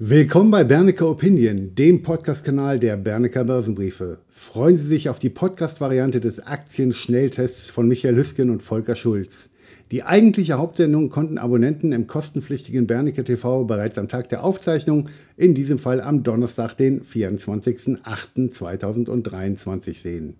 Willkommen 0.00 0.52
bei 0.52 0.62
Bernecker 0.62 1.10
Opinion, 1.10 1.74
dem 1.74 2.02
Podcast-Kanal 2.02 2.78
der 2.78 2.96
Bernecker 2.96 3.42
Börsenbriefe. 3.42 4.18
Freuen 4.30 4.76
Sie 4.76 4.86
sich 4.86 5.08
auf 5.08 5.18
die 5.18 5.28
Podcast-Variante 5.28 6.20
des 6.20 6.38
Aktien-Schnelltests 6.38 7.68
von 7.68 7.88
Michael 7.88 8.14
Hüsken 8.14 8.50
und 8.50 8.62
Volker 8.62 8.94
Schulz. 8.94 9.50
Die 9.90 10.04
eigentliche 10.04 10.56
Hauptsendung 10.56 11.10
konnten 11.10 11.36
Abonnenten 11.36 11.90
im 11.90 12.06
kostenpflichtigen 12.06 12.86
Bernecker 12.86 13.24
TV 13.24 13.64
bereits 13.64 13.98
am 13.98 14.06
Tag 14.06 14.28
der 14.28 14.44
Aufzeichnung, 14.44 15.08
in 15.36 15.54
diesem 15.54 15.80
Fall 15.80 16.00
am 16.00 16.22
Donnerstag, 16.22 16.76
den 16.76 17.02
24.08.2023 17.02 20.00
sehen. 20.00 20.36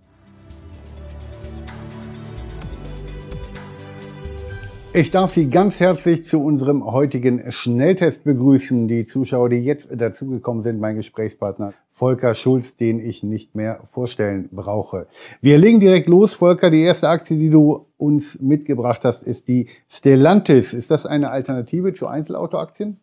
Ich 4.99 5.13
darf 5.13 5.33
Sie 5.33 5.49
ganz 5.49 5.79
herzlich 5.79 6.25
zu 6.25 6.43
unserem 6.43 6.85
heutigen 6.85 7.53
Schnelltest 7.53 8.25
begrüßen. 8.25 8.89
Die 8.89 9.07
Zuschauer, 9.07 9.49
die 9.49 9.59
jetzt 9.59 9.89
dazugekommen 9.93 10.61
sind, 10.61 10.81
mein 10.81 10.97
Gesprächspartner 10.97 11.73
Volker 11.93 12.35
Schulz, 12.35 12.77
den 12.77 12.99
ich 12.99 13.23
nicht 13.23 13.55
mehr 13.55 13.81
vorstellen 13.87 14.49
brauche. 14.51 15.07
Wir 15.41 15.57
legen 15.57 15.79
direkt 15.79 16.09
los. 16.09 16.35
Volker, 16.35 16.71
die 16.71 16.83
erste 16.83 17.09
Aktie, 17.09 17.39
die 17.39 17.49
du 17.49 17.87
uns 17.97 18.41
mitgebracht 18.41 19.05
hast, 19.05 19.23
ist 19.23 19.47
die 19.47 19.69
Stellantis. 19.89 20.75
Ist 20.75 20.91
das 20.91 21.07
eine 21.07 21.31
Alternative 21.31 21.95
zu 21.95 22.09
Einzelautoaktien? 22.09 22.99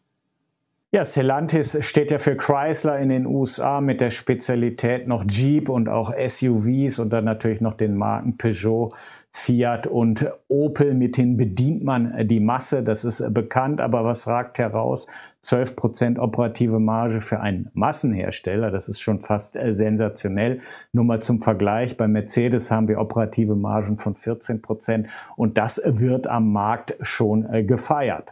Ja, 0.96 1.04
Stellantis 1.04 1.78
steht 1.86 2.10
ja 2.10 2.20
für 2.20 2.38
Chrysler 2.38 2.98
in 3.00 3.10
den 3.10 3.26
USA 3.26 3.82
mit 3.82 4.00
der 4.00 4.12
Spezialität 4.12 5.10
noch 5.10 5.26
Jeep 5.30 5.68
und 5.68 5.90
auch 5.90 6.14
SUVs 6.16 7.00
und 7.00 7.10
dann 7.10 7.26
natürlich 7.26 7.60
noch 7.60 7.74
den 7.74 7.98
Marken 7.98 8.38
Peugeot, 8.38 8.94
Fiat 9.30 9.88
und 9.88 10.26
Opel. 10.48 10.94
Mithin 10.94 11.36
bedient 11.36 11.84
man 11.84 12.26
die 12.30 12.40
Masse, 12.40 12.82
das 12.82 13.04
ist 13.04 13.34
bekannt, 13.34 13.82
aber 13.82 14.06
was 14.06 14.26
ragt 14.26 14.58
heraus? 14.58 15.08
12 15.42 15.76
Prozent 15.76 16.18
operative 16.18 16.80
Marge 16.80 17.20
für 17.20 17.42
einen 17.42 17.70
Massenhersteller, 17.74 18.72
das 18.72 18.88
ist 18.88 19.02
schon 19.02 19.20
fast 19.20 19.58
äh, 19.58 19.74
sensationell. 19.74 20.62
Nur 20.94 21.04
mal 21.04 21.22
zum 21.22 21.42
Vergleich, 21.42 21.98
bei 21.98 22.08
Mercedes 22.08 22.72
haben 22.72 22.88
wir 22.88 23.02
operative 23.02 23.58
Margen 23.58 23.98
von 23.98 24.16
14 24.16 24.62
Prozent 24.62 25.08
und 25.36 25.58
das 25.58 25.82
wird 25.84 26.26
am 26.28 26.54
Markt 26.54 26.96
schon 27.02 27.46
äh, 27.52 27.66
gefeiert. 27.66 28.32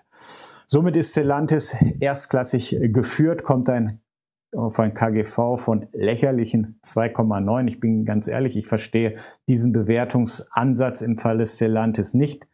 Somit 0.66 0.96
ist 0.96 1.12
Stellantis 1.12 1.76
erstklassig 2.00 2.78
geführt, 2.82 3.44
kommt 3.44 3.70
ein 3.70 4.00
auf 4.56 4.80
ein 4.80 4.94
KGV 4.94 5.58
von 5.58 5.88
lächerlichen 5.94 6.80
2,9. 6.84 7.68
Ich 7.68 7.80
bin 7.80 8.06
ganz 8.06 8.28
ehrlich, 8.28 8.56
ich 8.56 8.68
verstehe 8.68 9.16
diesen 9.48 9.72
Bewertungsansatz 9.74 11.02
im 11.02 11.18
Fall 11.18 11.40
des 11.40 11.56
Stellantis 11.56 12.14
nicht. 12.14 12.48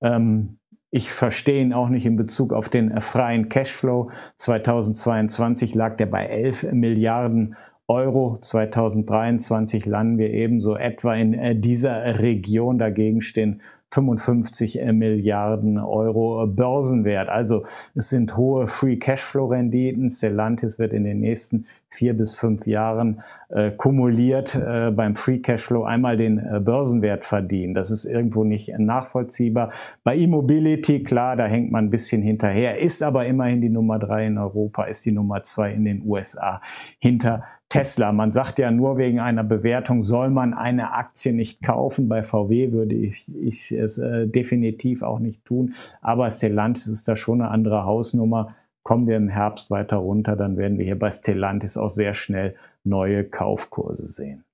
Ähm, 0.00 0.58
ich 0.90 1.12
verstehe 1.12 1.60
ihn 1.60 1.72
auch 1.72 1.90
nicht 1.90 2.06
in 2.06 2.16
Bezug 2.16 2.52
auf 2.52 2.68
den 2.68 2.98
freien 3.00 3.48
Cashflow. 3.48 4.10
2022 4.36 5.74
lag 5.74 5.96
der 5.96 6.06
bei 6.06 6.26
11 6.26 6.72
Milliarden 6.72 7.56
Euro. 7.88 8.38
2023 8.38 9.84
landen 9.86 10.18
wir 10.18 10.30
ebenso 10.30 10.76
etwa 10.76 11.14
in 11.14 11.34
äh, 11.34 11.54
dieser 11.58 12.20
Region. 12.20 12.78
Dagegen 12.78 13.20
stehen 13.20 13.60
55 13.90 14.80
äh, 14.80 14.92
Milliarden 14.92 15.78
Euro 15.78 16.46
Börsenwert. 16.46 17.28
Also 17.28 17.64
es 17.94 18.10
sind 18.10 18.36
hohe 18.36 18.66
Free 18.66 18.96
Cashflow 18.96 19.46
Renditen. 19.46 20.10
Stellantis 20.10 20.78
wird 20.78 20.92
in 20.92 21.04
den 21.04 21.20
nächsten 21.20 21.66
vier 21.90 22.14
bis 22.14 22.34
fünf 22.34 22.66
Jahren 22.66 23.22
äh, 23.48 23.70
kumuliert 23.70 24.54
äh, 24.54 24.90
beim 24.90 25.16
Free 25.16 25.38
Cashflow 25.38 25.84
einmal 25.84 26.16
den 26.16 26.38
äh, 26.38 26.60
Börsenwert 26.60 27.24
verdienen. 27.24 27.74
Das 27.74 27.90
ist 27.90 28.04
irgendwo 28.04 28.44
nicht 28.44 28.76
nachvollziehbar. 28.78 29.72
Bei 30.04 30.16
E-Mobility, 30.16 31.02
klar, 31.02 31.36
da 31.36 31.46
hängt 31.46 31.70
man 31.70 31.86
ein 31.86 31.90
bisschen 31.90 32.22
hinterher, 32.22 32.78
ist 32.78 33.02
aber 33.02 33.26
immerhin 33.26 33.60
die 33.60 33.70
Nummer 33.70 33.98
drei 33.98 34.26
in 34.26 34.38
Europa, 34.38 34.84
ist 34.84 35.06
die 35.06 35.12
Nummer 35.12 35.42
zwei 35.42 35.72
in 35.72 35.84
den 35.84 36.02
USA 36.04 36.60
hinter 36.98 37.44
Tesla. 37.68 38.12
Man 38.12 38.32
sagt 38.32 38.58
ja 38.58 38.70
nur 38.70 38.96
wegen 38.96 39.20
einer 39.20 39.44
Bewertung 39.44 40.02
soll 40.02 40.30
man 40.30 40.54
eine 40.54 40.92
Aktie 40.92 41.32
nicht 41.32 41.62
kaufen. 41.62 42.08
Bei 42.08 42.22
VW 42.22 42.72
würde 42.72 42.94
ich, 42.94 43.26
ich 43.36 43.72
es 43.72 43.98
äh, 43.98 44.26
definitiv 44.26 45.02
auch 45.02 45.18
nicht 45.18 45.44
tun. 45.44 45.74
Aber 46.00 46.30
Stellantis 46.30 46.86
ist 46.86 47.08
da 47.08 47.16
schon 47.16 47.42
eine 47.42 47.50
andere 47.50 47.84
Hausnummer. 47.84 48.54
Kommen 48.82 49.06
wir 49.06 49.16
im 49.16 49.28
Herbst 49.28 49.70
weiter 49.70 49.96
runter, 49.96 50.36
dann 50.36 50.56
werden 50.56 50.78
wir 50.78 50.84
hier 50.84 50.98
bei 50.98 51.10
Stellantis 51.10 51.76
auch 51.76 51.90
sehr 51.90 52.14
schnell 52.14 52.56
neue 52.84 53.24
Kaufkurse 53.24 54.06
sehen. 54.06 54.44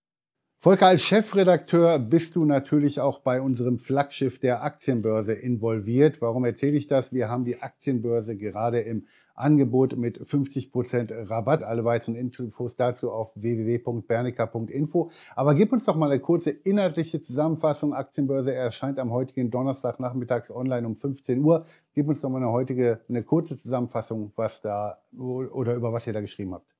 Volker, 0.64 0.86
als 0.86 1.02
Chefredakteur 1.02 1.98
bist 1.98 2.36
du 2.36 2.46
natürlich 2.46 2.98
auch 2.98 3.18
bei 3.18 3.42
unserem 3.42 3.78
Flaggschiff 3.78 4.38
der 4.38 4.62
Aktienbörse 4.62 5.34
involviert. 5.34 6.22
Warum 6.22 6.46
erzähle 6.46 6.78
ich 6.78 6.86
das? 6.86 7.12
Wir 7.12 7.28
haben 7.28 7.44
die 7.44 7.60
Aktienbörse 7.60 8.34
gerade 8.34 8.80
im 8.80 9.06
Angebot 9.34 9.96
mit 9.96 10.20
50% 10.20 11.30
Rabatt. 11.30 11.62
Alle 11.62 11.84
weiteren 11.84 12.14
Infos 12.14 12.76
dazu 12.76 13.10
auf 13.10 13.32
www.bernica.info. 13.34 15.10
Aber 15.34 15.54
gib 15.54 15.72
uns 15.72 15.84
doch 15.84 15.96
mal 15.96 16.10
eine 16.10 16.20
kurze 16.20 16.50
inhaltliche 16.50 17.20
Zusammenfassung. 17.20 17.94
Aktienbörse 17.94 18.54
erscheint 18.54 18.98
am 18.98 19.10
heutigen 19.10 19.50
Donnerstag 19.50 20.00
nachmittags 20.00 20.50
online 20.50 20.86
um 20.86 20.96
15 20.96 21.42
Uhr. 21.42 21.66
Gib 21.94 22.08
uns 22.08 22.20
doch 22.20 22.30
mal 22.30 22.38
eine 22.38 22.52
heutige, 22.52 23.00
eine 23.08 23.22
kurze 23.22 23.58
Zusammenfassung, 23.58 24.32
was 24.36 24.60
da 24.60 24.98
oder 25.16 25.74
über 25.74 25.92
was 25.92 26.06
ihr 26.06 26.12
da 26.12 26.20
geschrieben 26.20 26.54
habt. 26.54 26.74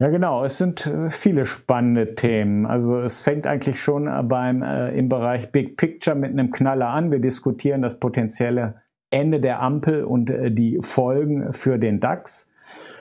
Ja, 0.00 0.10
genau. 0.10 0.44
Es 0.44 0.58
sind 0.58 0.86
äh, 0.86 1.10
viele 1.10 1.44
spannende 1.44 2.14
Themen. 2.14 2.66
Also 2.66 3.00
es 3.00 3.20
fängt 3.20 3.48
eigentlich 3.48 3.82
schon 3.82 4.06
äh, 4.06 4.22
beim 4.22 4.62
äh, 4.62 4.96
im 4.96 5.08
Bereich 5.08 5.50
Big 5.50 5.76
Picture 5.76 6.14
mit 6.14 6.30
einem 6.30 6.52
Knaller 6.52 6.88
an. 6.90 7.10
Wir 7.10 7.18
diskutieren 7.18 7.82
das 7.82 7.98
potenzielle 7.98 8.80
Ende 9.10 9.40
der 9.40 9.62
Ampel 9.62 10.04
und 10.04 10.30
äh, 10.30 10.50
die 10.50 10.78
Folgen 10.82 11.52
für 11.52 11.78
den 11.78 12.00
DAX. 12.00 12.48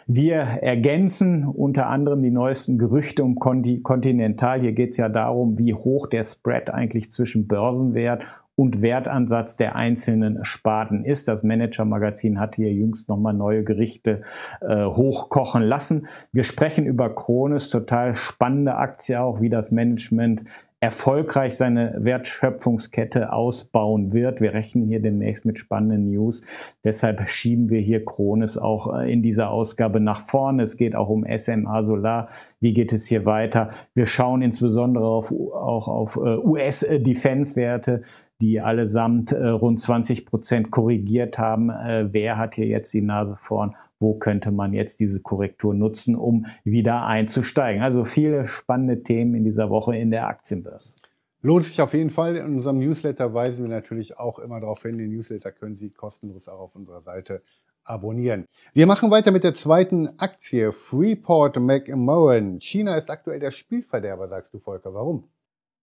Wir 0.06 0.38
ergänzen 0.38 1.46
unter 1.46 1.88
anderem 1.88 2.24
die 2.24 2.32
neuesten 2.32 2.78
Gerüchte 2.78 3.26
um 3.26 3.36
Continental. 3.36 4.62
Hier 4.62 4.72
geht 4.72 4.92
es 4.92 4.98
ja 4.98 5.10
darum, 5.10 5.58
wie 5.58 5.74
hoch 5.74 6.08
der 6.08 6.24
Spread 6.24 6.70
eigentlich 6.70 7.12
zwischen 7.12 7.48
Börsenwert 7.48 8.24
und 8.58 8.82
Wertansatz 8.82 9.56
der 9.56 9.76
einzelnen 9.76 10.44
Sparten 10.44 11.06
ist. 11.06 11.28
Das 11.28 11.44
Manager-Magazin 11.44 12.40
hat 12.40 12.56
hier 12.56 12.74
jüngst 12.74 13.08
nochmal 13.08 13.36
neue 13.36 13.64
Gerichte 13.64 14.24
äh, 14.62 14.86
hochkochen 14.86 15.62
lassen. 15.62 16.08
Wir 16.32 16.44
sprechen 16.44 16.86
über 16.86 17.14
Kronis, 17.14 17.70
total 17.70 18.16
spannende 18.16 18.76
Aktie 18.76 19.22
auch, 19.22 19.42
wie 19.42 19.50
das 19.50 19.72
Management 19.72 20.44
erfolgreich 20.80 21.58
seine 21.58 21.96
Wertschöpfungskette 21.98 23.34
ausbauen 23.34 24.14
wird. 24.14 24.42
Wir 24.42 24.54
rechnen 24.54 24.86
hier 24.86 25.02
demnächst 25.02 25.44
mit 25.44 25.58
spannenden 25.58 26.12
News. 26.12 26.44
Deshalb 26.84 27.28
schieben 27.28 27.70
wir 27.70 27.80
hier 27.80 28.06
Kronis 28.06 28.60
auch 28.60 28.94
äh, 28.94 29.12
in 29.12 29.24
dieser 29.24 29.50
Ausgabe 29.50 30.00
nach 30.00 30.22
vorne. 30.22 30.62
Es 30.62 30.78
geht 30.78 30.96
auch 30.96 31.10
um 31.10 31.26
SMA 31.36 31.82
Solar. 31.82 32.30
Wie 32.60 32.74
geht 32.74 32.94
es 32.94 33.08
hier 33.08 33.26
weiter? 33.26 33.72
Wir 33.96 34.06
schauen 34.06 34.44
insbesondere 34.44 35.08
auf, 35.08 35.32
auch 35.32 35.88
auf 35.88 36.16
äh, 36.18 36.38
US-Defense-Werte 36.38 38.04
die 38.40 38.62
allesamt 38.62 39.32
äh, 39.32 39.48
rund 39.48 39.80
20 39.80 40.28
Prozent 40.28 40.70
korrigiert 40.70 41.40
haben. 41.40 41.70
Wer 41.70 42.38
hat 42.38 42.54
hier 42.54 42.68
jetzt 42.68 42.94
die 42.94 43.02
Nase 43.02 43.36
vorn? 43.42 43.76
Wo 44.00 44.16
könnte 44.16 44.52
man 44.52 44.74
jetzt 44.74 45.00
diese 45.00 45.22
Korrektur 45.22 45.74
nutzen, 45.74 46.16
um 46.16 46.46
wieder 46.64 47.06
einzusteigen. 47.06 47.82
Also 47.82 48.06
viele 48.06 48.48
spannende 48.48 49.04
Themen 49.04 49.36
in 49.36 49.44
dieser 49.44 49.70
Woche 49.70 49.96
in 49.96 50.12
der 50.12 50.28
Aktienbörse. 50.28 50.98
Lohnt 51.42 51.64
sich 51.64 51.82
auf 51.82 51.94
jeden 51.94 52.10
Fall. 52.10 52.36
In 52.36 52.56
unserem 52.56 52.80
Newsletter 52.80 53.34
weisen 53.34 53.64
wir 53.64 53.70
natürlich 53.70 54.18
auch 54.18 54.40
immer 54.40 54.60
darauf 54.60 54.82
hin. 54.82 54.98
Den 54.98 55.12
Newsletter 55.12 55.52
können 55.52 55.78
Sie 55.78 55.90
kostenlos 55.90 56.48
auch 56.48 56.60
auf 56.60 56.76
unserer 56.76 57.02
Seite 57.02 57.42
abonnieren. 57.84 58.46
Wir 58.74 58.88
machen 58.88 59.12
weiter 59.12 59.32
mit 59.32 59.44
der 59.44 59.54
zweiten 59.54 60.20
Aktie, 60.20 60.74
Freeport 60.74 61.58
McMoran. 61.58 62.60
China 62.60 62.98
ist 62.98 63.10
aktuell 63.10 63.40
der 63.40 63.52
Spielverderber, 63.52 64.28
sagst 64.28 64.54
du, 64.54 64.60
Volker. 64.60 64.94
Warum? 64.94 65.30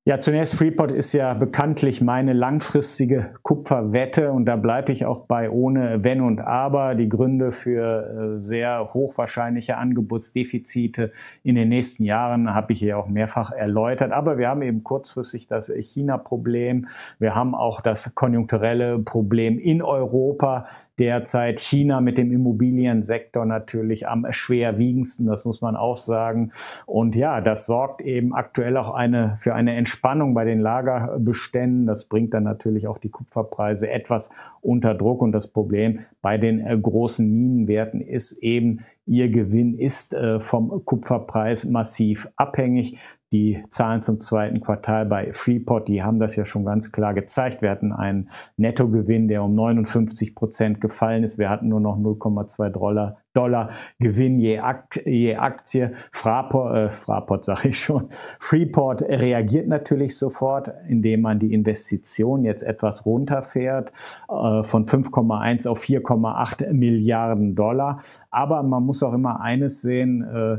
Ja, 0.06 0.18
zunächst 0.18 0.56
Freeport 0.56 0.92
ist 0.92 1.14
ja 1.14 1.32
bekanntlich 1.32 2.02
meine 2.02 2.34
langfristige 2.34 3.32
Kupferwette 3.40 4.32
und 4.32 4.44
da 4.44 4.56
bleibe 4.56 4.92
ich 4.92 5.06
auch 5.06 5.20
bei 5.20 5.48
ohne 5.48 6.04
Wenn 6.04 6.20
und 6.20 6.42
Aber. 6.42 6.94
Die 6.94 7.08
Gründe 7.08 7.52
für 7.52 8.36
äh, 8.38 8.44
sehr 8.44 8.92
hochwahrscheinliche 8.92 9.78
Angebotsdefizite 9.78 11.10
in 11.42 11.54
den 11.54 11.70
nächsten 11.70 12.04
Jahren 12.04 12.54
habe 12.54 12.74
ich 12.74 12.80
hier 12.80 12.98
auch 12.98 13.08
mehrfach 13.08 13.50
erläutert. 13.50 14.12
Aber 14.12 14.36
wir 14.36 14.50
haben 14.50 14.60
eben 14.60 14.84
kurzfristig 14.84 15.46
das 15.46 15.72
China-Problem. 15.74 16.86
Wir 17.18 17.34
haben 17.34 17.54
auch 17.54 17.80
das 17.80 18.14
konjunkturelle 18.14 18.98
Problem 18.98 19.58
in 19.58 19.80
Europa 19.80 20.66
derzeit 20.98 21.58
China 21.60 22.00
mit 22.00 22.18
dem 22.18 22.32
Immobiliensektor 22.32 23.44
natürlich 23.44 24.06
am 24.06 24.26
schwerwiegendsten, 24.30 25.26
das 25.26 25.44
muss 25.44 25.60
man 25.60 25.76
auch 25.76 25.96
sagen. 25.96 26.52
Und 26.86 27.16
ja, 27.16 27.40
das 27.40 27.66
sorgt 27.66 28.00
eben 28.02 28.34
aktuell 28.34 28.76
auch 28.76 28.90
eine, 28.90 29.36
für 29.38 29.54
eine 29.54 29.74
Entspannung 29.74 30.34
bei 30.34 30.44
den 30.44 30.60
Lagerbeständen. 30.60 31.86
Das 31.86 32.04
bringt 32.04 32.34
dann 32.34 32.44
natürlich 32.44 32.86
auch 32.86 32.98
die 32.98 33.10
Kupferpreise 33.10 33.90
etwas 33.90 34.30
unter 34.60 34.94
Druck. 34.94 35.22
Und 35.22 35.32
das 35.32 35.48
Problem 35.48 36.00
bei 36.22 36.38
den 36.38 36.60
äh, 36.60 36.78
großen 36.78 37.28
Minenwerten 37.28 38.00
ist 38.00 38.32
eben, 38.32 38.80
ihr 39.06 39.28
Gewinn 39.28 39.74
ist 39.74 40.14
äh, 40.14 40.40
vom 40.40 40.84
Kupferpreis 40.84 41.64
massiv 41.64 42.28
abhängig. 42.36 42.98
Die 43.34 43.64
Zahlen 43.68 44.00
zum 44.00 44.20
zweiten 44.20 44.60
Quartal 44.60 45.06
bei 45.06 45.32
Freeport, 45.32 45.88
die 45.88 46.04
haben 46.04 46.20
das 46.20 46.36
ja 46.36 46.44
schon 46.44 46.64
ganz 46.64 46.92
klar 46.92 47.14
gezeigt. 47.14 47.62
Wir 47.62 47.70
hatten 47.70 47.92
einen 47.92 48.30
Nettogewinn, 48.56 49.26
der 49.26 49.42
um 49.42 49.54
59 49.54 50.36
Prozent 50.36 50.80
gefallen 50.80 51.24
ist. 51.24 51.36
Wir 51.36 51.50
hatten 51.50 51.66
nur 51.66 51.80
noch 51.80 51.98
0,2 51.98 52.68
Dollar, 52.68 53.16
Dollar 53.32 53.70
Gewinn 53.98 54.38
je, 54.38 54.60
Akt, 54.60 55.04
je 55.04 55.34
Aktie. 55.34 55.94
Fraport, 56.12 56.76
äh, 56.76 56.90
Fraport 56.90 57.44
sage 57.44 57.70
ich 57.70 57.80
schon. 57.80 58.08
Freeport 58.38 59.02
reagiert 59.02 59.66
natürlich 59.66 60.16
sofort, 60.16 60.70
indem 60.88 61.22
man 61.22 61.40
die 61.40 61.52
Investition 61.52 62.44
jetzt 62.44 62.62
etwas 62.62 63.04
runterfährt 63.04 63.90
äh, 64.28 64.62
von 64.62 64.86
5,1 64.86 65.66
auf 65.66 65.82
4,8 65.82 66.72
Milliarden 66.72 67.56
Dollar. 67.56 68.00
Aber 68.30 68.62
man 68.62 68.84
muss 68.84 69.02
auch 69.02 69.12
immer 69.12 69.40
eines 69.40 69.82
sehen, 69.82 70.22
äh, 70.22 70.58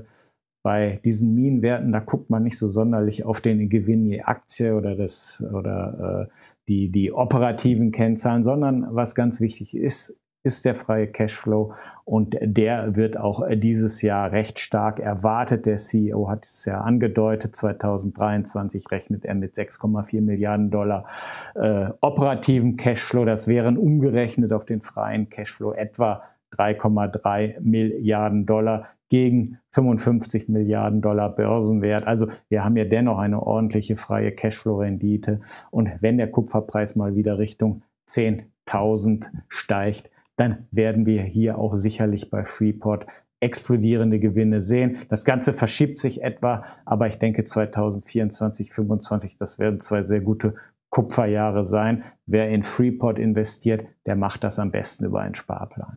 bei 0.66 1.00
diesen 1.06 1.36
Minenwerten, 1.36 1.92
da 1.92 2.00
guckt 2.00 2.32
man 2.32 2.42
nicht 2.42 2.58
so 2.58 2.68
sonderlich 2.68 3.24
auf 3.24 3.40
den 3.40 3.70
Gewinn 3.70 4.04
je 4.08 4.24
Aktie 4.24 4.76
oder, 4.76 4.96
das, 4.96 5.46
oder 5.54 6.28
äh, 6.28 6.34
die, 6.68 6.90
die 6.90 7.12
operativen 7.12 7.92
Kennzahlen, 7.92 8.42
sondern 8.42 8.88
was 8.90 9.14
ganz 9.14 9.40
wichtig 9.42 9.78
ist, 9.78 10.18
ist 10.42 10.66
der 10.66 10.74
freie 10.74 11.06
Cashflow 11.06 11.74
und 12.04 12.36
der 12.42 12.96
wird 12.96 13.16
auch 13.16 13.48
dieses 13.54 14.02
Jahr 14.02 14.32
recht 14.32 14.58
stark 14.58 15.00
erwartet. 15.00 15.68
Der 15.68 15.76
CEO 15.76 16.30
hat 16.30 16.48
es 16.48 16.66
ja 16.66 16.82
angedeutet, 16.82 17.56
2023 17.56 18.90
rechnet 18.90 19.24
er 19.24 19.36
mit 19.36 19.54
6,4 19.54 20.20
Milliarden 20.22 20.72
Dollar 20.72 21.06
äh, 21.54 21.90
operativen 22.02 22.76
Cashflow. 22.76 23.24
Das 23.24 23.48
wären 23.48 23.78
umgerechnet 23.78 24.52
auf 24.52 24.66
den 24.66 24.82
freien 24.82 25.30
Cashflow 25.30 25.74
etwa 25.74 26.24
3,3 26.58 27.60
Milliarden 27.62 28.48
Dollar 28.48 28.88
gegen 29.10 29.60
55 29.72 30.50
Milliarden 30.50 31.02
Dollar 31.02 31.36
Börsenwert. 31.36 32.08
Also 32.08 32.28
wir 32.50 32.64
haben 32.64 32.78
ja 32.78 32.86
dennoch 32.86 33.18
eine 33.18 33.42
ordentliche 33.42 33.96
freie 33.96 34.32
Cashflow-Rendite. 34.32 35.42
Und 35.72 35.92
wenn 36.02 36.18
der 36.18 36.32
Kupferpreis 36.32 36.96
mal 36.96 37.16
wieder 37.16 37.38
Richtung 37.38 37.84
10.000 38.10 39.28
steigt, 39.48 40.10
dann 40.38 40.68
werden 40.72 41.06
wir 41.06 41.22
hier 41.22 41.58
auch 41.58 41.76
sicherlich 41.76 42.30
bei 42.30 42.44
Freeport 42.44 43.06
explodierende 43.40 44.20
Gewinne 44.20 44.62
sehen. 44.62 45.00
Das 45.10 45.24
Ganze 45.24 45.54
verschiebt 45.54 46.00
sich 46.00 46.24
etwa, 46.24 46.66
aber 46.86 47.08
ich 47.08 47.20
denke 47.20 47.44
2024, 47.44 48.68
2025, 48.70 49.38
das 49.38 49.60
werden 49.60 49.80
zwei 49.80 50.04
sehr 50.04 50.22
gute 50.22 50.56
Kupferjahre 50.90 51.64
sein. 51.64 52.04
Wer 52.26 52.50
in 52.50 52.64
Freeport 52.64 53.20
investiert, 53.20 53.86
der 54.06 54.16
macht 54.16 54.44
das 54.44 54.60
am 54.60 54.72
besten 54.72 55.06
über 55.06 55.20
einen 55.22 55.36
Sparplan. 55.36 55.94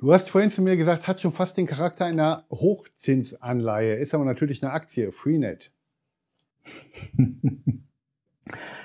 Du 0.00 0.12
hast 0.14 0.30
vorhin 0.30 0.50
zu 0.50 0.62
mir 0.62 0.78
gesagt, 0.78 1.06
hat 1.06 1.20
schon 1.20 1.30
fast 1.30 1.58
den 1.58 1.66
Charakter 1.66 2.06
einer 2.06 2.44
Hochzinsanleihe, 2.50 3.96
ist 3.96 4.14
aber 4.14 4.24
natürlich 4.24 4.62
eine 4.62 4.72
Aktie, 4.72 5.12
Freenet. 5.12 5.70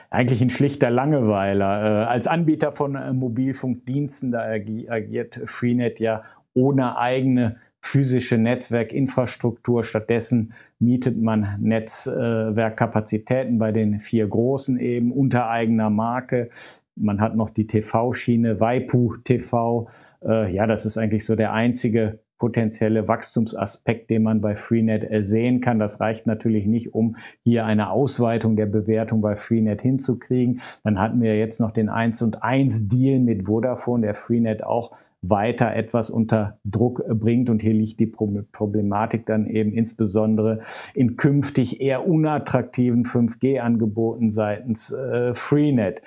Eigentlich 0.10 0.42
ein 0.42 0.50
schlichter 0.50 0.90
Langeweiler. 0.90 2.04
Äh, 2.04 2.06
als 2.08 2.28
Anbieter 2.28 2.74
von 2.74 2.96
äh, 2.96 3.14
Mobilfunkdiensten, 3.14 4.34
da 4.34 4.42
agiert 4.42 5.40
Freenet 5.46 6.02
ja 6.02 6.24
ohne 6.54 6.98
eigene 6.98 7.62
physische 7.80 8.38
Netzwerkinfrastruktur. 8.38 9.86
Stattdessen 9.86 10.52
mietet 10.80 11.18
man 11.18 11.56
Netzwerkkapazitäten 11.62 13.58
bei 13.58 13.72
den 13.72 14.02
vier 14.02 14.28
großen 14.28 14.78
eben 14.82 15.14
unter 15.14 15.48
eigener 15.48 15.90
Marke. 15.90 16.50
Man 16.98 17.22
hat 17.22 17.38
noch 17.38 17.52
die 17.52 17.68
TV-Schiene, 17.68 18.60
Waipu 18.60 19.16
TV. 19.24 19.88
Äh, 20.26 20.54
ja, 20.54 20.68
das 20.68 20.86
ist 20.86 20.98
eigentlich 20.98 21.26
so 21.26 21.36
der 21.36 21.54
einzige 21.54 22.20
potenzielle 22.38 23.08
Wachstumsaspekt, 23.08 24.10
den 24.10 24.24
man 24.24 24.42
bei 24.42 24.56
Freenet 24.56 25.08
sehen 25.24 25.62
kann. 25.62 25.80
Das 25.80 26.02
reicht 26.02 26.28
natürlich 26.28 26.66
nicht, 26.66 26.94
um 26.94 27.16
hier 27.44 27.66
eine 27.66 27.92
Ausweitung 27.92 28.58
der 28.58 28.66
Bewertung 28.66 29.22
bei 29.22 29.38
Freenet 29.38 29.82
hinzukriegen. 29.82 30.60
Dann 30.84 31.00
hatten 31.00 31.22
wir 31.22 31.38
jetzt 31.38 31.62
noch 31.62 31.72
den 31.72 31.88
1 31.88 32.22
und 32.24 32.44
1 32.44 32.90
Deal 32.90 33.20
mit 33.20 33.46
Vodafone, 33.46 34.06
der 34.06 34.16
Freenet 34.16 34.66
auch 34.66 34.92
weiter 35.22 35.74
etwas 35.74 36.10
unter 36.10 36.60
Druck 36.66 37.04
bringt. 37.08 37.50
Und 37.50 37.62
hier 37.62 37.74
liegt 37.74 38.00
die 38.02 38.06
Problematik 38.06 39.26
dann 39.26 39.48
eben 39.48 39.72
insbesondere 39.72 40.60
in 40.94 41.16
künftig 41.16 41.80
eher 41.80 42.06
unattraktiven 42.06 43.06
5G-Angeboten 43.06 44.30
seitens 44.30 44.92
äh, 44.92 45.34
Freenet. 45.34 46.02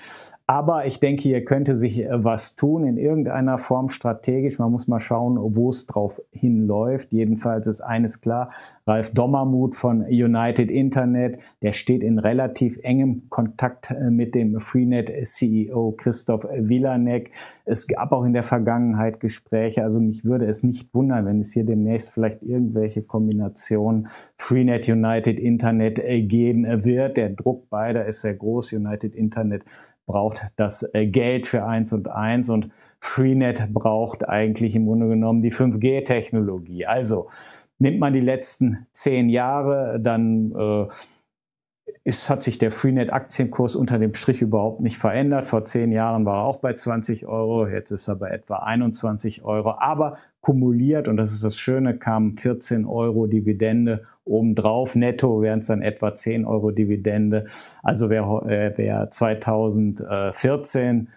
Aber 0.50 0.86
ich 0.86 0.98
denke, 0.98 1.24
hier 1.24 1.44
könnte 1.44 1.76
sich 1.76 2.00
äh, 2.02 2.24
was 2.24 2.56
tun 2.56 2.86
in 2.86 2.96
irgendeiner 2.96 3.58
Form 3.58 3.90
strategisch. 3.90 4.58
Man 4.58 4.72
muss 4.72 4.88
mal 4.88 4.98
schauen, 4.98 5.36
wo 5.38 5.68
es 5.68 5.84
drauf 5.84 6.22
hinläuft. 6.32 7.12
Jedenfalls 7.12 7.66
ist 7.66 7.82
eines 7.82 8.22
klar. 8.22 8.50
Ralf 8.86 9.10
Dommermuth 9.10 9.76
von 9.76 10.06
United 10.06 10.70
Internet, 10.70 11.38
der 11.60 11.74
steht 11.74 12.02
in 12.02 12.18
relativ 12.18 12.78
engem 12.82 13.28
Kontakt 13.28 13.90
äh, 13.90 14.10
mit 14.10 14.34
dem 14.34 14.58
Freenet 14.58 15.12
CEO 15.26 15.92
Christoph 15.98 16.44
Wilanek. 16.44 17.30
Es 17.66 17.86
gab 17.86 18.12
auch 18.12 18.24
in 18.24 18.32
der 18.32 18.42
Vergangenheit 18.42 19.20
Gespräche. 19.20 19.82
Also 19.82 20.00
mich 20.00 20.24
würde 20.24 20.46
es 20.46 20.62
nicht 20.62 20.94
wundern, 20.94 21.26
wenn 21.26 21.40
es 21.40 21.52
hier 21.52 21.64
demnächst 21.64 22.08
vielleicht 22.08 22.42
irgendwelche 22.42 23.02
Kombinationen 23.02 24.08
Freenet 24.38 24.88
United 24.88 25.38
Internet 25.38 25.98
äh, 25.98 26.22
geben 26.22 26.64
wird. 26.86 27.18
Der 27.18 27.28
Druck 27.28 27.68
beider 27.68 28.06
ist 28.06 28.22
sehr 28.22 28.34
groß. 28.34 28.72
United 28.72 29.14
Internet 29.14 29.62
braucht 30.08 30.44
das 30.56 30.82
äh, 30.92 31.06
Geld 31.06 31.46
für 31.46 31.64
eins 31.64 31.92
und 31.92 32.08
eins 32.08 32.50
und 32.50 32.70
Freenet 32.98 33.72
braucht 33.72 34.28
eigentlich 34.28 34.74
im 34.74 34.86
Grunde 34.86 35.06
genommen 35.06 35.40
die 35.40 35.52
5G-Technologie. 35.52 36.86
Also 36.86 37.28
nimmt 37.78 38.00
man 38.00 38.12
die 38.12 38.20
letzten 38.20 38.88
zehn 38.90 39.28
Jahre, 39.28 40.00
dann 40.00 40.52
äh, 40.52 40.86
ist, 42.04 42.30
hat 42.30 42.42
sich 42.42 42.58
der 42.58 42.70
Freenet-Aktienkurs 42.70 43.76
unter 43.76 43.98
dem 43.98 44.14
Strich 44.14 44.40
überhaupt 44.42 44.80
nicht 44.80 44.96
verändert. 44.96 45.46
Vor 45.46 45.64
zehn 45.64 45.92
Jahren 45.92 46.24
war 46.24 46.38
er 46.38 46.44
auch 46.44 46.56
bei 46.56 46.72
20 46.72 47.26
Euro, 47.26 47.68
jetzt 47.68 47.90
ist 47.90 48.08
er 48.08 48.16
bei 48.16 48.30
etwa 48.30 48.56
21 48.56 49.44
Euro. 49.44 49.74
Aber 49.78 50.16
kumuliert, 50.40 51.06
und 51.06 51.18
das 51.18 51.32
ist 51.32 51.44
das 51.44 51.58
Schöne, 51.58 51.98
kamen 51.98 52.38
14 52.38 52.86
Euro 52.86 53.26
Dividende 53.26 54.06
obendrauf. 54.28 54.94
Netto 54.94 55.42
wären 55.42 55.60
es 55.60 55.66
dann 55.66 55.82
etwa 55.82 56.14
10 56.14 56.44
Euro 56.44 56.70
Dividende. 56.70 57.46
Also 57.82 58.10
wer, 58.10 58.24
äh, 58.46 58.72
wer 58.76 59.10
2014 59.10 61.08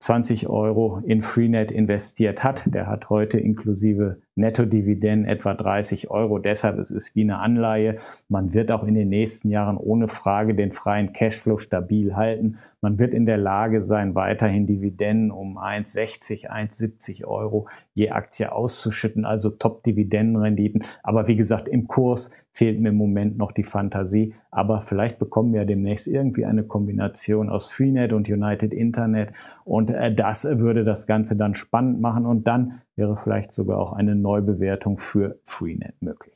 20 0.00 0.48
Euro 0.48 1.02
in 1.04 1.22
Freenet 1.22 1.72
investiert 1.72 2.44
hat, 2.44 2.62
der 2.66 2.86
hat 2.86 3.10
heute 3.10 3.38
inklusive 3.38 4.20
Nettodividenden 4.38 5.28
etwa 5.28 5.52
30 5.52 6.10
Euro. 6.10 6.38
Deshalb 6.38 6.78
ist 6.78 6.90
es 6.90 7.14
wie 7.14 7.22
eine 7.22 7.38
Anleihe. 7.38 7.98
Man 8.28 8.54
wird 8.54 8.72
auch 8.72 8.84
in 8.84 8.94
den 8.94 9.08
nächsten 9.08 9.50
Jahren 9.50 9.76
ohne 9.76 10.08
Frage 10.08 10.54
den 10.54 10.72
freien 10.72 11.12
Cashflow 11.12 11.58
stabil 11.58 12.16
halten. 12.16 12.58
Man 12.80 12.98
wird 12.98 13.12
in 13.12 13.26
der 13.26 13.36
Lage 13.36 13.80
sein, 13.80 14.14
weiterhin 14.14 14.66
Dividenden 14.66 15.30
um 15.30 15.58
1,60, 15.58 16.48
1,70 16.48 17.24
Euro 17.24 17.68
je 17.94 18.10
Aktie 18.10 18.50
auszuschütten, 18.50 19.24
also 19.24 19.50
Top-Dividendenrenditen. 19.50 20.84
Aber 21.02 21.26
wie 21.26 21.36
gesagt, 21.36 21.68
im 21.68 21.88
Kurs 21.88 22.30
fehlt 22.52 22.80
mir 22.80 22.88
im 22.88 22.96
Moment 22.96 23.38
noch 23.38 23.52
die 23.52 23.64
Fantasie. 23.64 24.34
Aber 24.50 24.80
vielleicht 24.80 25.18
bekommen 25.18 25.52
wir 25.52 25.64
demnächst 25.64 26.08
irgendwie 26.08 26.44
eine 26.44 26.64
Kombination 26.64 27.50
aus 27.50 27.68
Freenet 27.68 28.12
und 28.12 28.28
United 28.28 28.72
Internet. 28.72 29.32
Und 29.64 29.90
äh, 29.90 30.14
das 30.14 30.44
würde 30.44 30.84
das 30.84 31.06
Ganze 31.06 31.36
dann 31.36 31.54
spannend 31.54 32.00
machen. 32.00 32.26
Und 32.26 32.46
dann 32.46 32.80
wäre 32.98 33.16
vielleicht 33.16 33.54
sogar 33.54 33.78
auch 33.78 33.92
eine 33.92 34.14
Neubewertung 34.14 34.98
für 34.98 35.40
Freenet 35.44 36.02
möglich. 36.02 36.34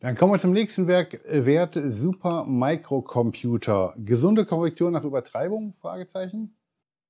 Dann 0.00 0.14
kommen 0.14 0.32
wir 0.32 0.38
zum 0.38 0.52
nächsten 0.52 0.86
Werk, 0.86 1.24
äh, 1.24 1.46
Wert 1.46 1.80
Super 1.88 2.44
Microcomputer. 2.44 3.94
Gesunde 3.96 4.44
Korrektur 4.44 4.90
nach 4.90 5.04
Übertreibung? 5.04 5.74
Fragezeichen. 5.80 6.57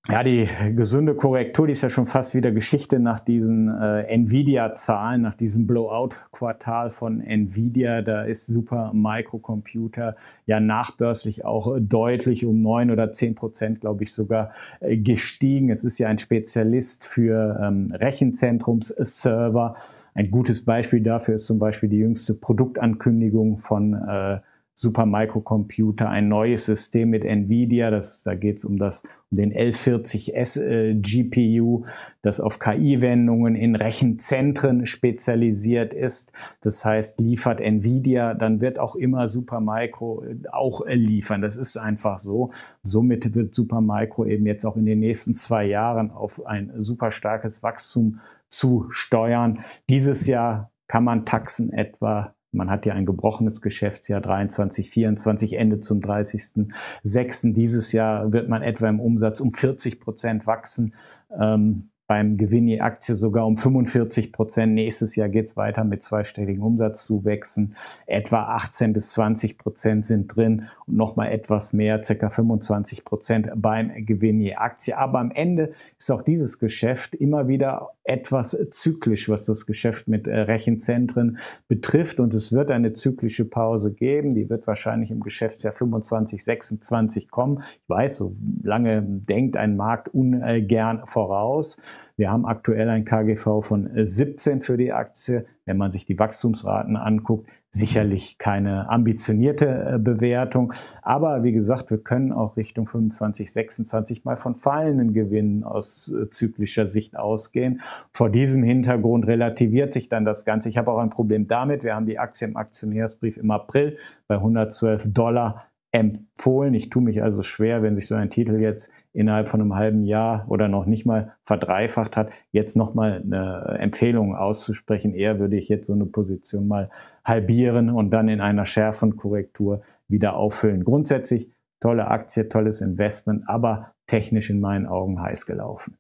Ja, 0.06 0.22
die 0.22 0.48
gesunde 0.74 1.14
Korrektur, 1.14 1.66
die 1.66 1.72
ist 1.72 1.82
ja 1.82 1.90
schon 1.90 2.06
fast 2.06 2.34
wieder 2.34 2.50
Geschichte 2.50 2.98
nach 2.98 3.20
diesen 3.20 3.68
äh, 3.68 4.04
Nvidia-Zahlen, 4.04 5.20
nach 5.20 5.34
diesem 5.34 5.66
Blowout-Quartal 5.66 6.90
von 6.90 7.20
Nvidia. 7.20 8.00
Da 8.00 8.22
ist 8.22 8.46
Super 8.46 8.92
Microcomputer 8.94 10.16
ja 10.46 10.60
nachbörslich 10.60 11.44
auch 11.44 11.76
deutlich 11.78 12.46
um 12.46 12.62
neun 12.62 12.90
oder 12.90 13.12
zehn 13.12 13.34
Prozent, 13.34 13.82
glaube 13.82 14.04
ich, 14.04 14.14
sogar 14.14 14.52
äh, 14.80 14.96
gestiegen. 14.96 15.68
Es 15.68 15.84
ist 15.84 15.98
ja 15.98 16.08
ein 16.08 16.16
Spezialist 16.16 17.06
für 17.06 17.60
ähm, 17.62 17.92
Rechenzentrumsserver. 17.92 19.76
Ein 20.14 20.30
gutes 20.30 20.64
Beispiel 20.64 21.02
dafür 21.02 21.34
ist 21.34 21.44
zum 21.44 21.58
Beispiel 21.58 21.90
die 21.90 21.98
jüngste 21.98 22.32
Produktankündigung 22.32 23.58
von 23.58 23.92
äh, 23.92 24.38
Supermicrocomputer, 24.78 26.08
ein 26.08 26.28
neues 26.28 26.66
System 26.66 27.10
mit 27.10 27.24
Nvidia. 27.24 27.90
Das, 27.90 28.22
da 28.22 28.36
geht 28.36 28.58
es 28.58 28.64
um, 28.64 28.80
um 28.80 28.90
den 29.36 29.52
L40S 29.52 30.60
äh, 30.62 30.94
GPU, 30.94 31.84
das 32.22 32.38
auf 32.38 32.60
KI-Wendungen 32.60 33.56
in 33.56 33.74
Rechenzentren 33.74 34.86
spezialisiert 34.86 35.94
ist. 35.94 36.32
Das 36.60 36.84
heißt, 36.84 37.18
liefert 37.18 37.60
Nvidia, 37.60 38.34
dann 38.34 38.60
wird 38.60 38.78
auch 38.78 38.94
immer 38.94 39.26
Supermicro 39.26 40.22
äh, 40.22 40.36
auch 40.52 40.86
äh, 40.86 40.94
liefern. 40.94 41.42
Das 41.42 41.56
ist 41.56 41.76
einfach 41.76 42.18
so. 42.18 42.52
Somit 42.84 43.34
wird 43.34 43.56
Supermicro 43.56 44.26
eben 44.26 44.46
jetzt 44.46 44.64
auch 44.64 44.76
in 44.76 44.86
den 44.86 45.00
nächsten 45.00 45.34
zwei 45.34 45.64
Jahren 45.64 46.12
auf 46.12 46.46
ein 46.46 46.70
super 46.76 47.10
starkes 47.10 47.64
Wachstum 47.64 48.20
zu 48.46 48.86
steuern. 48.90 49.58
Dieses 49.88 50.28
Jahr 50.28 50.70
kann 50.86 51.02
man 51.02 51.26
Taxen 51.26 51.72
etwa 51.72 52.36
Man 52.58 52.70
hat 52.70 52.86
ja 52.86 52.92
ein 52.92 53.06
gebrochenes 53.06 53.60
Geschäftsjahr 53.62 54.20
23, 54.20 54.90
24, 54.90 55.52
Ende 55.54 55.78
zum 55.78 56.00
30.06. 56.00 57.52
Dieses 57.54 57.92
Jahr 57.92 58.32
wird 58.32 58.48
man 58.48 58.62
etwa 58.62 58.88
im 58.88 58.98
Umsatz 58.98 59.40
um 59.40 59.52
40 59.52 60.00
Prozent 60.00 60.46
wachsen. 60.46 60.94
Ähm, 61.40 61.90
beim 62.08 62.38
Gewinn 62.38 62.66
je 62.66 62.80
Aktie 62.80 63.14
sogar 63.14 63.46
um 63.46 63.58
45 63.58 64.32
Prozent. 64.32 64.72
Nächstes 64.72 65.14
Jahr 65.14 65.28
geht 65.28 65.44
es 65.44 65.56
weiter 65.58 65.84
mit 65.84 66.02
zweistelligen 66.02 66.62
Umsatzzuwächsen. 66.62 67.76
Etwa 68.06 68.44
18 68.44 68.94
bis 68.94 69.12
20 69.12 69.58
Prozent 69.58 70.06
sind 70.06 70.34
drin 70.34 70.68
und 70.86 70.96
nochmal 70.96 71.30
etwas 71.30 71.74
mehr, 71.74 72.02
circa 72.02 72.30
25 72.30 73.04
Prozent 73.04 73.50
beim 73.54 74.06
Gewinn 74.06 74.40
je 74.40 74.54
Aktie. 74.54 74.96
Aber 74.96 75.18
am 75.18 75.30
Ende 75.30 75.72
ist 75.98 76.10
auch 76.10 76.22
dieses 76.22 76.58
Geschäft 76.58 77.14
immer 77.14 77.46
wieder 77.46 77.90
etwas 78.04 78.56
zyklisch, 78.70 79.28
was 79.28 79.44
das 79.44 79.66
Geschäft 79.66 80.08
mit 80.08 80.26
äh, 80.26 80.34
Rechenzentren 80.34 81.36
betrifft. 81.68 82.20
Und 82.20 82.32
es 82.32 82.52
wird 82.52 82.70
eine 82.70 82.94
zyklische 82.94 83.44
Pause 83.44 83.92
geben. 83.92 84.34
Die 84.34 84.48
wird 84.48 84.66
wahrscheinlich 84.66 85.10
im 85.10 85.20
Geschäftsjahr 85.20 85.74
25, 85.74 86.42
26 86.42 87.30
kommen. 87.30 87.62
Ich 87.82 87.88
weiß, 87.88 88.16
so 88.16 88.34
lange 88.62 89.02
denkt 89.02 89.58
ein 89.58 89.76
Markt 89.76 90.08
ungern 90.14 91.02
voraus. 91.04 91.76
Wir 92.16 92.30
haben 92.30 92.46
aktuell 92.46 92.88
ein 92.88 93.04
KGV 93.04 93.62
von 93.62 93.90
17 93.94 94.62
für 94.62 94.76
die 94.76 94.92
Aktie. 94.92 95.46
Wenn 95.64 95.76
man 95.76 95.90
sich 95.90 96.06
die 96.06 96.18
Wachstumsraten 96.18 96.96
anguckt, 96.96 97.46
sicherlich 97.70 98.38
keine 98.38 98.88
ambitionierte 98.88 99.94
äh, 99.94 99.98
Bewertung. 99.98 100.72
Aber 101.02 101.42
wie 101.42 101.52
gesagt, 101.52 101.90
wir 101.90 101.98
können 101.98 102.32
auch 102.32 102.56
Richtung 102.56 102.86
25, 102.86 103.52
26 103.52 104.24
mal 104.24 104.36
von 104.36 104.54
fallenden 104.54 105.12
Gewinnen 105.12 105.64
aus 105.64 106.10
äh, 106.10 106.30
zyklischer 106.30 106.86
Sicht 106.86 107.16
ausgehen. 107.16 107.80
Vor 108.12 108.30
diesem 108.30 108.62
Hintergrund 108.62 109.26
relativiert 109.26 109.92
sich 109.92 110.08
dann 110.08 110.24
das 110.24 110.44
Ganze. 110.44 110.68
Ich 110.70 110.78
habe 110.78 110.90
auch 110.90 110.98
ein 110.98 111.10
Problem 111.10 111.46
damit. 111.46 111.84
Wir 111.84 111.94
haben 111.94 112.06
die 112.06 112.18
Aktie 112.18 112.48
im 112.48 112.56
Aktionärsbrief 112.56 113.36
im 113.36 113.50
April 113.50 113.98
bei 114.26 114.36
112 114.36 115.12
Dollar 115.12 115.67
empfohlen. 115.90 116.74
Ich 116.74 116.90
tue 116.90 117.02
mich 117.02 117.22
also 117.22 117.42
schwer, 117.42 117.82
wenn 117.82 117.96
sich 117.96 118.06
so 118.06 118.14
ein 118.14 118.30
Titel 118.30 118.60
jetzt 118.60 118.90
innerhalb 119.12 119.48
von 119.48 119.60
einem 119.60 119.74
halben 119.74 120.04
Jahr 120.04 120.44
oder 120.48 120.68
noch 120.68 120.84
nicht 120.84 121.06
mal 121.06 121.34
verdreifacht 121.44 122.16
hat, 122.16 122.30
jetzt 122.52 122.76
nochmal 122.76 123.22
eine 123.22 123.78
Empfehlung 123.80 124.36
auszusprechen. 124.36 125.14
Eher 125.14 125.38
würde 125.38 125.56
ich 125.56 125.68
jetzt 125.68 125.86
so 125.86 125.94
eine 125.94 126.06
Position 126.06 126.68
mal 126.68 126.90
halbieren 127.24 127.90
und 127.90 128.10
dann 128.10 128.28
in 128.28 128.40
einer 128.40 128.66
schärferen 128.66 129.16
Korrektur 129.16 129.82
wieder 130.08 130.36
auffüllen. 130.36 130.84
Grundsätzlich 130.84 131.50
tolle 131.80 132.08
Aktie, 132.08 132.48
tolles 132.48 132.80
Investment, 132.80 133.48
aber 133.48 133.92
technisch 134.06 134.50
in 134.50 134.60
meinen 134.60 134.86
Augen 134.86 135.20
heiß 135.20 135.46
gelaufen. 135.46 135.96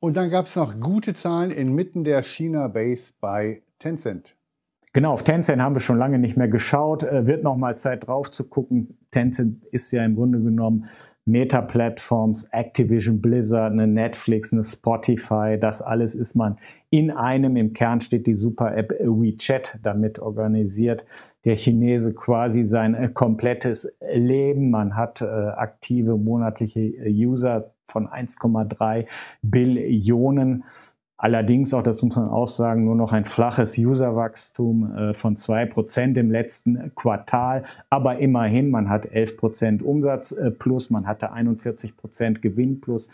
Und 0.00 0.16
dann 0.16 0.30
gab 0.30 0.46
es 0.46 0.56
noch 0.56 0.78
gute 0.80 1.14
Zahlen 1.14 1.50
inmitten 1.50 2.04
der 2.04 2.22
China-Base 2.22 3.14
bei 3.20 3.62
Tencent. 3.78 4.36
Genau, 4.94 5.12
auf 5.12 5.22
Tencent 5.22 5.62
haben 5.62 5.74
wir 5.74 5.80
schon 5.80 5.98
lange 5.98 6.18
nicht 6.18 6.36
mehr 6.36 6.48
geschaut. 6.48 7.02
Äh, 7.02 7.26
wird 7.26 7.42
noch 7.42 7.56
mal 7.56 7.76
Zeit 7.76 8.06
drauf 8.06 8.30
zu 8.30 8.48
gucken. 8.48 8.98
Tencent 9.10 9.64
ist 9.70 9.90
ja 9.92 10.04
im 10.04 10.16
Grunde 10.16 10.40
genommen 10.40 10.86
Meta-Plattforms, 11.24 12.48
Activision 12.50 13.20
Blizzard, 13.20 13.72
eine 13.72 13.86
Netflix, 13.86 14.52
eine 14.52 14.64
Spotify, 14.64 15.56
das 15.58 15.80
alles 15.80 16.16
ist 16.16 16.34
man 16.34 16.58
in 16.90 17.12
einem. 17.12 17.56
Im 17.56 17.72
Kern 17.72 18.00
steht 18.00 18.26
die 18.26 18.34
Super-App 18.34 18.90
WeChat 19.00 19.78
damit 19.82 20.18
organisiert. 20.18 21.04
Der 21.44 21.56
Chinese 21.56 22.12
quasi 22.12 22.64
sein 22.64 22.94
äh, 22.94 23.08
komplettes 23.08 23.90
Leben. 24.12 24.70
Man 24.70 24.96
hat 24.96 25.22
äh, 25.22 25.26
aktive 25.26 26.18
monatliche 26.18 26.80
User 27.06 27.72
von 27.86 28.08
1,3 28.08 29.06
Billionen. 29.42 30.64
Allerdings 31.22 31.72
auch, 31.72 31.84
das 31.84 32.02
muss 32.02 32.16
man 32.16 32.28
auch 32.30 32.48
sagen, 32.48 32.84
nur 32.84 32.96
noch 32.96 33.12
ein 33.12 33.24
flaches 33.24 33.78
Userwachstum 33.78 34.92
äh, 34.92 35.14
von 35.14 35.36
2% 35.36 36.18
im 36.18 36.32
letzten 36.32 36.92
Quartal. 36.96 37.62
Aber 37.90 38.18
immerhin, 38.18 38.70
man 38.70 38.88
hat 38.88 39.06
11% 39.06 39.84
Umsatz 39.84 40.32
äh, 40.32 40.50
plus, 40.50 40.90
man 40.90 41.06
hatte 41.06 41.32
41% 41.32 42.40
Gewinn 42.40 42.80
plus 42.80 43.08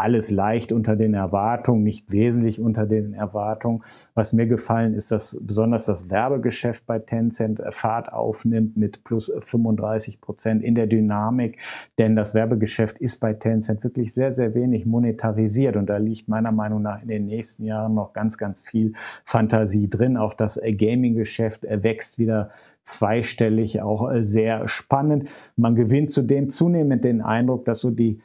alles 0.00 0.30
leicht 0.30 0.72
unter 0.72 0.96
den 0.96 1.12
Erwartungen, 1.12 1.82
nicht 1.82 2.10
wesentlich 2.10 2.60
unter 2.60 2.86
den 2.86 3.12
Erwartungen. 3.12 3.82
Was 4.14 4.32
mir 4.32 4.46
gefallen 4.46 4.94
ist, 4.94 5.12
dass 5.12 5.38
besonders 5.40 5.84
das 5.84 6.10
Werbegeschäft 6.10 6.86
bei 6.86 6.98
Tencent 6.98 7.60
äh, 7.60 7.70
Fahrt 7.70 8.12
aufnimmt 8.12 8.76
mit 8.76 9.04
plus 9.04 9.32
35 9.38 10.20
Prozent 10.20 10.62
in 10.62 10.74
der 10.74 10.86
Dynamik, 10.86 11.58
denn 11.98 12.16
das 12.16 12.34
Werbegeschäft 12.34 12.98
ist 12.98 13.20
bei 13.20 13.34
Tencent 13.34 13.84
wirklich 13.84 14.14
sehr, 14.14 14.32
sehr 14.32 14.54
wenig 14.54 14.86
monetarisiert 14.86 15.76
und 15.76 15.86
da 15.86 15.98
liegt 15.98 16.28
meiner 16.28 16.52
Meinung 16.52 16.80
nach 16.82 17.02
in 17.02 17.08
den 17.08 17.26
nächsten 17.26 17.64
Jahren 17.64 17.94
noch 17.94 18.12
ganz, 18.12 18.38
ganz 18.38 18.62
viel 18.62 18.94
Fantasie 19.24 19.90
drin. 19.90 20.16
Auch 20.16 20.32
das 20.32 20.56
äh, 20.56 20.72
Gaming-Geschäft 20.72 21.64
äh, 21.64 21.84
wächst 21.84 22.18
wieder 22.18 22.50
zweistellig, 22.82 23.82
auch 23.82 24.10
sehr 24.20 24.66
spannend. 24.66 25.28
Man 25.56 25.74
gewinnt 25.74 26.10
zudem 26.10 26.48
zunehmend 26.48 27.04
den 27.04 27.20
Eindruck, 27.20 27.66
dass 27.66 27.80
so 27.80 27.90
die 27.90 28.20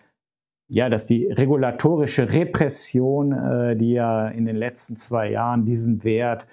ja, 0.67 0.89
dass 0.89 1.07
die 1.07 1.27
regulatorische 1.27 2.31
Repression, 2.33 3.31
äh, 3.31 3.75
die 3.75 3.93
ja 3.93 4.27
in 4.27 4.45
den 4.45 4.55
letzten 4.55 4.95
zwei 4.95 5.31
Jahren 5.31 5.65
diesen 5.65 6.03
Wert 6.03 6.47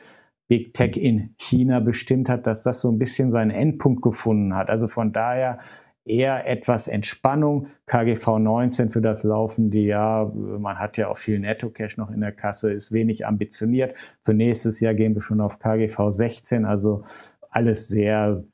Big 0.48 0.74
Tech 0.74 0.96
in 0.96 1.34
China 1.38 1.80
bestimmt 1.80 2.28
hat, 2.28 2.46
dass 2.46 2.62
das 2.62 2.82
so 2.82 2.90
ein 2.90 2.98
bisschen 2.98 3.30
seinen 3.30 3.50
Endpunkt 3.50 4.02
gefunden 4.02 4.54
hat. 4.54 4.68
Also 4.68 4.86
von 4.86 5.12
daher 5.12 5.60
eher 6.04 6.46
etwas 6.46 6.88
Entspannung. 6.88 7.68
KGV 7.86 8.38
19 8.38 8.90
für 8.90 9.00
das 9.00 9.22
laufende 9.22 9.78
Jahr. 9.78 10.32
Man 10.34 10.78
hat 10.78 10.96
ja 10.96 11.08
auch 11.08 11.16
viel 11.16 11.38
Netto-Cash 11.38 11.96
noch 11.96 12.10
in 12.10 12.20
der 12.20 12.32
Kasse, 12.32 12.72
ist 12.72 12.92
wenig 12.92 13.26
ambitioniert. 13.26 13.94
Für 14.24 14.34
nächstes 14.34 14.80
Jahr 14.80 14.94
gehen 14.94 15.14
wir 15.14 15.22
schon 15.22 15.40
auf 15.40 15.58
KGV 15.58 16.10
16, 16.10 16.64
also 16.64 17.04
alles 17.50 17.88
sehr 17.88 18.44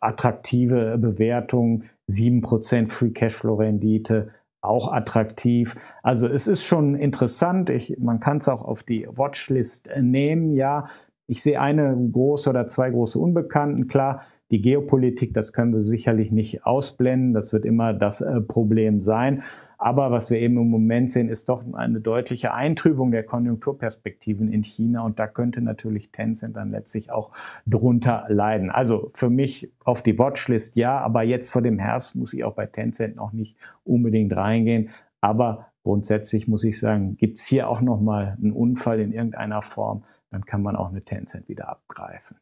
attraktive 0.00 0.98
Bewertungen. 0.98 1.84
7% 2.08 2.90
Free 2.90 3.10
Cashflow 3.10 3.56
Rendite, 3.56 4.30
auch 4.60 4.92
attraktiv. 4.92 5.76
Also 6.02 6.26
es 6.26 6.46
ist 6.46 6.64
schon 6.64 6.94
interessant. 6.94 7.70
Ich, 7.70 7.96
man 7.98 8.20
kann 8.20 8.38
es 8.38 8.48
auch 8.48 8.62
auf 8.62 8.82
die 8.82 9.06
Watchlist 9.10 9.90
nehmen. 10.00 10.52
Ja, 10.54 10.86
ich 11.26 11.42
sehe 11.42 11.60
eine 11.60 11.96
große 12.10 12.50
oder 12.50 12.66
zwei 12.66 12.90
große 12.90 13.18
Unbekannten. 13.18 13.86
Klar, 13.86 14.22
die 14.50 14.62
Geopolitik, 14.62 15.34
das 15.34 15.52
können 15.52 15.74
wir 15.74 15.82
sicherlich 15.82 16.30
nicht 16.30 16.64
ausblenden. 16.64 17.34
Das 17.34 17.52
wird 17.52 17.64
immer 17.64 17.92
das 17.92 18.20
äh, 18.20 18.40
Problem 18.40 19.00
sein. 19.00 19.42
Aber 19.76 20.10
was 20.10 20.30
wir 20.30 20.40
eben 20.40 20.56
im 20.56 20.70
Moment 20.70 21.10
sehen, 21.10 21.28
ist 21.28 21.48
doch 21.48 21.62
eine 21.74 22.00
deutliche 22.00 22.52
Eintrübung 22.52 23.10
der 23.10 23.22
Konjunkturperspektiven 23.22 24.50
in 24.50 24.64
China. 24.64 25.02
Und 25.02 25.18
da 25.18 25.26
könnte 25.26 25.60
natürlich 25.60 26.10
Tencent 26.10 26.56
dann 26.56 26.70
letztlich 26.70 27.12
auch 27.12 27.30
drunter 27.66 28.24
leiden. 28.28 28.70
Also 28.70 29.10
für 29.14 29.30
mich 29.30 29.70
auf 29.84 30.02
die 30.02 30.18
Watchlist 30.18 30.76
ja, 30.76 30.98
aber 30.98 31.22
jetzt 31.22 31.50
vor 31.50 31.62
dem 31.62 31.78
Herbst 31.78 32.16
muss 32.16 32.32
ich 32.32 32.42
auch 32.42 32.54
bei 32.54 32.66
Tencent 32.66 33.16
noch 33.16 33.32
nicht 33.32 33.56
unbedingt 33.84 34.34
reingehen. 34.34 34.88
Aber 35.20 35.66
grundsätzlich 35.84 36.48
muss 36.48 36.64
ich 36.64 36.78
sagen, 36.78 37.16
gibt 37.16 37.38
es 37.38 37.46
hier 37.46 37.68
auch 37.68 37.80
nochmal 37.80 38.36
einen 38.42 38.52
Unfall 38.52 38.98
in 39.00 39.12
irgendeiner 39.12 39.62
Form, 39.62 40.04
dann 40.30 40.44
kann 40.44 40.62
man 40.62 40.74
auch 40.74 40.90
eine 40.90 41.02
Tencent 41.02 41.48
wieder 41.48 41.68
abgreifen. 41.68 42.36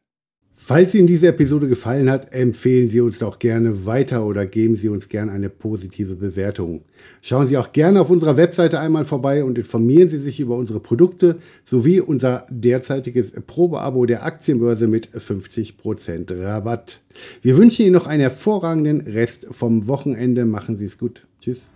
Falls 0.59 0.95
Ihnen 0.95 1.05
diese 1.05 1.27
Episode 1.27 1.69
gefallen 1.69 2.09
hat, 2.09 2.33
empfehlen 2.33 2.87
Sie 2.87 2.99
uns 2.99 3.19
doch 3.19 3.37
gerne 3.37 3.85
weiter 3.85 4.25
oder 4.25 4.47
geben 4.47 4.75
Sie 4.75 4.89
uns 4.89 5.07
gerne 5.07 5.31
eine 5.31 5.51
positive 5.51 6.15
Bewertung. 6.15 6.81
Schauen 7.21 7.45
Sie 7.45 7.57
auch 7.57 7.71
gerne 7.71 8.01
auf 8.01 8.09
unserer 8.09 8.37
Webseite 8.37 8.79
einmal 8.79 9.05
vorbei 9.05 9.43
und 9.43 9.59
informieren 9.59 10.09
Sie 10.09 10.17
sich 10.17 10.39
über 10.39 10.57
unsere 10.57 10.79
Produkte 10.79 11.37
sowie 11.63 11.99
unser 11.99 12.47
derzeitiges 12.49 13.33
Probeabo 13.33 14.07
der 14.07 14.25
Aktienbörse 14.25 14.87
mit 14.87 15.09
50% 15.15 16.41
Rabatt. 16.41 17.01
Wir 17.43 17.55
wünschen 17.55 17.85
Ihnen 17.85 17.93
noch 17.93 18.07
einen 18.07 18.21
hervorragenden 18.21 19.01
Rest 19.01 19.45
vom 19.51 19.87
Wochenende. 19.87 20.45
Machen 20.45 20.75
Sie 20.75 20.85
es 20.85 20.97
gut. 20.97 21.27
Tschüss. 21.39 21.69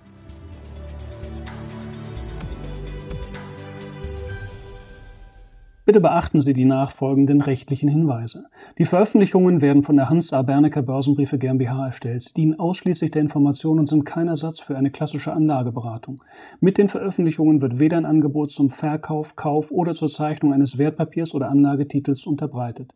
Bitte 5.92 6.00
beachten 6.00 6.40
Sie 6.40 6.54
die 6.54 6.64
nachfolgenden 6.64 7.42
rechtlichen 7.42 7.90
Hinweise. 7.90 8.46
Die 8.78 8.86
Veröffentlichungen 8.86 9.60
werden 9.60 9.82
von 9.82 9.98
der 9.98 10.10
Hans 10.10 10.32
A. 10.32 10.42
Bernecker 10.42 10.84
Börsenbriefe 10.84 11.38
GmbH 11.38 11.88
erstellt, 11.88 12.38
dienen 12.38 12.58
ausschließlich 12.58 13.12
der 13.12 13.22
Information 13.22 13.78
und 13.78 13.88
sind 13.88 14.06
kein 14.06 14.30
Ersatz 14.30 14.62
für 14.62 14.78
eine 14.78 14.90
klassische 14.90 15.34
Anlageberatung. 15.34 16.24
Mit 16.62 16.78
den 16.78 16.88
Veröffentlichungen 16.88 17.60
wird 17.62 17.78
weder 17.78 17.98
ein 17.98 18.06
Angebot 18.06 18.52
zum 18.52 18.70
Verkauf, 18.70 19.36
Kauf 19.36 19.70
oder 19.70 19.92
zur 19.92 20.08
Zeichnung 20.08 20.54
eines 20.54 20.78
Wertpapiers 20.78 21.36
oder 21.36 21.50
Anlagetitels 21.50 22.26
unterbreitet. 22.26 22.94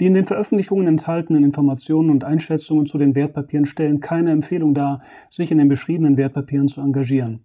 Die 0.00 0.06
in 0.06 0.14
den 0.14 0.24
Veröffentlichungen 0.24 0.86
enthaltenen 0.86 1.44
Informationen 1.44 2.08
und 2.08 2.24
Einschätzungen 2.24 2.86
zu 2.86 2.96
den 2.96 3.14
Wertpapieren 3.14 3.66
stellen 3.66 4.00
keine 4.00 4.30
Empfehlung 4.30 4.72
dar, 4.72 5.02
sich 5.28 5.52
in 5.52 5.58
den 5.58 5.68
beschriebenen 5.68 6.16
Wertpapieren 6.16 6.68
zu 6.68 6.80
engagieren. 6.80 7.44